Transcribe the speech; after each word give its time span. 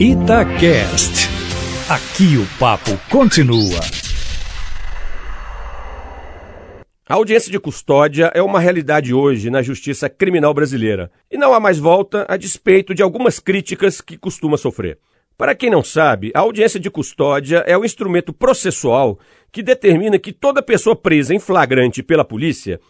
Itacast. 0.00 1.28
Aqui 1.88 2.36
o 2.36 2.58
papo 2.58 2.90
continua. 3.08 3.80
A 7.08 7.14
audiência 7.14 7.50
de 7.50 7.60
custódia 7.60 8.30
é 8.34 8.42
uma 8.42 8.58
realidade 8.58 9.14
hoje 9.14 9.50
na 9.50 9.62
justiça 9.62 10.08
criminal 10.10 10.52
brasileira 10.52 11.12
e 11.30 11.38
não 11.38 11.54
há 11.54 11.60
mais 11.60 11.78
volta 11.78 12.26
a 12.28 12.36
despeito 12.36 12.92
de 12.92 13.02
algumas 13.02 13.38
críticas 13.38 14.00
que 14.00 14.18
costuma 14.18 14.56
sofrer. 14.56 14.98
Para 15.38 15.54
quem 15.54 15.70
não 15.70 15.84
sabe, 15.84 16.32
a 16.34 16.40
audiência 16.40 16.80
de 16.80 16.90
custódia 16.90 17.64
é 17.66 17.78
o 17.78 17.84
instrumento 17.84 18.32
processual 18.32 19.18
que 19.52 19.62
determina 19.62 20.18
que 20.18 20.32
toda 20.32 20.60
pessoa 20.60 20.96
presa 20.96 21.34
em 21.34 21.38
flagrante 21.38 22.02
pela 22.02 22.24
polícia 22.24 22.80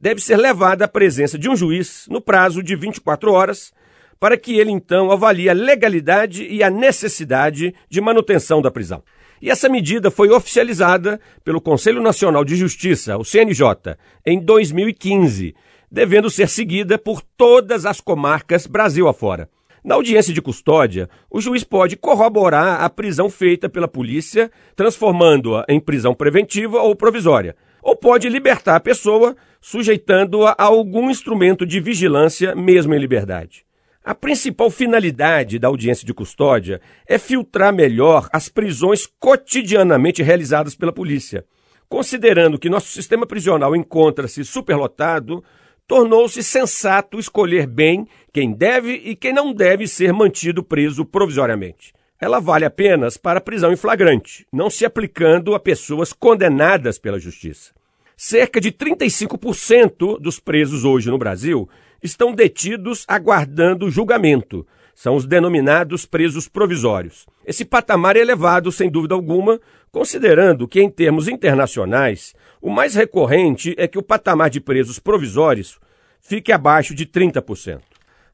deve 0.00 0.20
ser 0.20 0.36
levada 0.36 0.86
à 0.86 0.88
presença 0.88 1.38
de 1.38 1.48
um 1.48 1.54
juiz 1.54 2.06
no 2.08 2.20
prazo 2.20 2.62
de 2.62 2.74
24 2.74 3.32
horas, 3.32 3.72
para 4.18 4.36
que 4.36 4.58
ele 4.58 4.70
então 4.70 5.10
avalie 5.10 5.48
a 5.48 5.52
legalidade 5.52 6.46
e 6.46 6.62
a 6.62 6.70
necessidade 6.70 7.74
de 7.88 8.00
manutenção 8.00 8.62
da 8.62 8.70
prisão. 8.70 9.02
E 9.40 9.50
essa 9.50 9.68
medida 9.68 10.10
foi 10.10 10.30
oficializada 10.30 11.20
pelo 11.44 11.60
Conselho 11.60 12.00
Nacional 12.00 12.44
de 12.44 12.56
Justiça, 12.56 13.18
o 13.18 13.24
CNJ, 13.24 13.96
em 14.24 14.40
2015, 14.40 15.54
devendo 15.90 16.30
ser 16.30 16.48
seguida 16.48 16.96
por 16.98 17.20
todas 17.36 17.84
as 17.84 18.00
comarcas 18.00 18.66
Brasil 18.66 19.06
afora. 19.06 19.48
Na 19.84 19.96
audiência 19.96 20.32
de 20.32 20.40
custódia, 20.40 21.10
o 21.30 21.42
juiz 21.42 21.62
pode 21.62 21.94
corroborar 21.94 22.82
a 22.82 22.88
prisão 22.88 23.28
feita 23.28 23.68
pela 23.68 23.86
polícia, 23.86 24.50
transformando-a 24.74 25.62
em 25.68 25.78
prisão 25.78 26.14
preventiva 26.14 26.80
ou 26.80 26.96
provisória, 26.96 27.54
ou 27.82 27.94
pode 27.94 28.30
libertar 28.30 28.76
a 28.76 28.80
pessoa, 28.80 29.36
sujeitando-a 29.60 30.54
a 30.56 30.64
algum 30.64 31.10
instrumento 31.10 31.66
de 31.66 31.80
vigilância, 31.80 32.54
mesmo 32.54 32.94
em 32.94 32.98
liberdade. 32.98 33.66
A 34.04 34.14
principal 34.14 34.70
finalidade 34.70 35.58
da 35.58 35.68
audiência 35.68 36.06
de 36.06 36.12
custódia 36.12 36.78
é 37.06 37.16
filtrar 37.16 37.72
melhor 37.72 38.28
as 38.30 38.50
prisões 38.50 39.06
cotidianamente 39.18 40.22
realizadas 40.22 40.74
pela 40.74 40.92
polícia. 40.92 41.42
Considerando 41.88 42.58
que 42.58 42.68
nosso 42.68 42.88
sistema 42.88 43.26
prisional 43.26 43.74
encontra-se 43.74 44.44
superlotado, 44.44 45.42
tornou-se 45.88 46.42
sensato 46.42 47.18
escolher 47.18 47.66
bem 47.66 48.06
quem 48.30 48.52
deve 48.52 48.92
e 48.92 49.16
quem 49.16 49.32
não 49.32 49.54
deve 49.54 49.88
ser 49.88 50.12
mantido 50.12 50.62
preso 50.62 51.06
provisoriamente. 51.06 51.94
Ela 52.20 52.40
vale 52.40 52.66
apenas 52.66 53.16
para 53.16 53.40
prisão 53.40 53.72
em 53.72 53.76
flagrante, 53.76 54.46
não 54.52 54.68
se 54.68 54.84
aplicando 54.84 55.54
a 55.54 55.60
pessoas 55.60 56.12
condenadas 56.12 56.98
pela 56.98 57.18
justiça. 57.18 57.72
Cerca 58.18 58.60
de 58.60 58.70
35% 58.70 60.20
dos 60.20 60.38
presos 60.38 60.84
hoje 60.84 61.10
no 61.10 61.16
Brasil 61.16 61.66
estão 62.04 62.34
detidos 62.34 63.04
aguardando 63.08 63.90
julgamento. 63.90 64.66
São 64.94 65.16
os 65.16 65.26
denominados 65.26 66.06
presos 66.06 66.46
provisórios. 66.46 67.26
Esse 67.44 67.64
patamar 67.64 68.16
é 68.16 68.20
elevado, 68.20 68.70
sem 68.70 68.88
dúvida 68.88 69.14
alguma, 69.14 69.58
considerando 69.90 70.68
que, 70.68 70.80
em 70.80 70.88
termos 70.88 71.26
internacionais, 71.26 72.34
o 72.60 72.70
mais 72.70 72.94
recorrente 72.94 73.74
é 73.76 73.88
que 73.88 73.98
o 73.98 74.02
patamar 74.02 74.50
de 74.50 74.60
presos 74.60 74.98
provisórios 75.00 75.80
fique 76.20 76.52
abaixo 76.52 76.94
de 76.94 77.06
30%. 77.06 77.80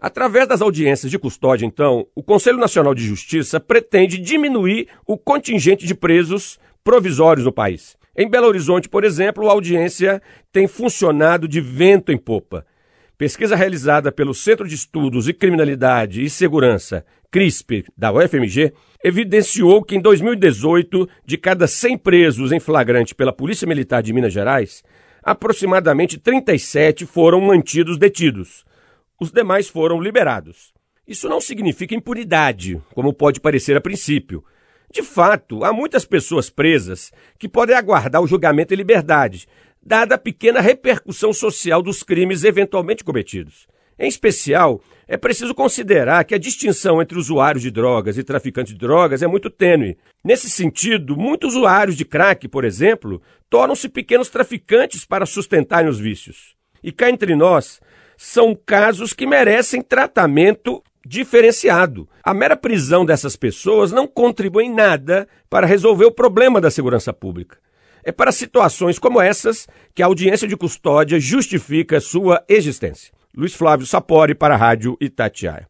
Através 0.00 0.48
das 0.48 0.62
audiências 0.62 1.10
de 1.10 1.18
custódia, 1.18 1.66
então, 1.66 2.06
o 2.14 2.22
Conselho 2.22 2.58
Nacional 2.58 2.94
de 2.94 3.04
Justiça 3.04 3.60
pretende 3.60 4.16
diminuir 4.16 4.88
o 5.06 5.18
contingente 5.18 5.86
de 5.86 5.94
presos 5.94 6.58
provisórios 6.82 7.44
no 7.44 7.52
país. 7.52 7.96
Em 8.16 8.28
Belo 8.28 8.46
Horizonte, 8.46 8.88
por 8.88 9.04
exemplo, 9.04 9.48
a 9.48 9.52
audiência 9.52 10.22
tem 10.52 10.66
funcionado 10.66 11.46
de 11.46 11.60
vento 11.60 12.10
em 12.10 12.18
popa. 12.18 12.64
Pesquisa 13.18 13.56
realizada 13.56 14.12
pelo 14.12 14.32
Centro 14.32 14.68
de 14.68 14.76
Estudos 14.76 15.26
e 15.26 15.32
Criminalidade 15.32 16.22
e 16.22 16.30
Segurança, 16.30 17.04
CRISP, 17.32 17.84
da 17.96 18.12
UFMG, 18.12 18.72
evidenciou 19.02 19.82
que 19.82 19.96
em 19.96 20.00
2018, 20.00 21.08
de 21.26 21.36
cada 21.36 21.66
100 21.66 21.98
presos 21.98 22.52
em 22.52 22.60
flagrante 22.60 23.16
pela 23.16 23.32
Polícia 23.32 23.66
Militar 23.66 24.04
de 24.04 24.12
Minas 24.12 24.32
Gerais, 24.32 24.84
aproximadamente 25.20 26.16
37 26.16 27.06
foram 27.06 27.40
mantidos 27.40 27.98
detidos. 27.98 28.64
Os 29.20 29.32
demais 29.32 29.68
foram 29.68 30.00
liberados. 30.00 30.72
Isso 31.04 31.28
não 31.28 31.40
significa 31.40 31.96
impunidade, 31.96 32.80
como 32.94 33.12
pode 33.12 33.40
parecer 33.40 33.76
a 33.76 33.80
princípio. 33.80 34.44
De 34.92 35.02
fato, 35.02 35.64
há 35.64 35.72
muitas 35.72 36.04
pessoas 36.04 36.48
presas 36.48 37.12
que 37.36 37.48
podem 37.48 37.74
aguardar 37.74 38.22
o 38.22 38.28
julgamento 38.28 38.72
em 38.72 38.76
liberdade, 38.76 39.48
dada 39.88 40.16
a 40.16 40.18
pequena 40.18 40.60
repercussão 40.60 41.32
social 41.32 41.80
dos 41.82 42.02
crimes 42.02 42.44
eventualmente 42.44 43.02
cometidos. 43.02 43.66
Em 43.98 44.06
especial, 44.06 44.82
é 45.08 45.16
preciso 45.16 45.54
considerar 45.54 46.22
que 46.24 46.34
a 46.34 46.38
distinção 46.38 47.00
entre 47.00 47.18
usuários 47.18 47.62
de 47.62 47.70
drogas 47.70 48.18
e 48.18 48.22
traficantes 48.22 48.74
de 48.74 48.78
drogas 48.78 49.22
é 49.22 49.26
muito 49.26 49.48
tênue. 49.48 49.96
Nesse 50.22 50.50
sentido, 50.50 51.16
muitos 51.16 51.56
usuários 51.56 51.96
de 51.96 52.04
crack, 52.04 52.46
por 52.48 52.64
exemplo, 52.64 53.20
tornam-se 53.48 53.88
pequenos 53.88 54.28
traficantes 54.28 55.06
para 55.06 55.24
sustentarem 55.24 55.88
os 55.88 55.98
vícios. 55.98 56.54
E 56.84 56.92
cá 56.92 57.08
entre 57.08 57.34
nós, 57.34 57.80
são 58.16 58.54
casos 58.54 59.14
que 59.14 59.26
merecem 59.26 59.80
tratamento 59.80 60.82
diferenciado. 61.04 62.06
A 62.22 62.34
mera 62.34 62.56
prisão 62.56 63.06
dessas 63.06 63.36
pessoas 63.36 63.90
não 63.90 64.06
contribui 64.06 64.64
em 64.64 64.74
nada 64.74 65.26
para 65.48 65.66
resolver 65.66 66.04
o 66.04 66.12
problema 66.12 66.60
da 66.60 66.70
segurança 66.70 67.12
pública. 67.12 67.56
É 68.04 68.12
para 68.12 68.32
situações 68.32 68.98
como 68.98 69.20
essas 69.20 69.66
que 69.94 70.02
a 70.02 70.06
audiência 70.06 70.48
de 70.48 70.56
custódia 70.56 71.18
justifica 71.18 72.00
sua 72.00 72.44
existência. 72.48 73.12
Luiz 73.36 73.54
Flávio 73.54 73.86
Sapori 73.86 74.34
para 74.34 74.54
a 74.54 74.56
Rádio 74.56 74.96
Itatiaia. 75.00 75.68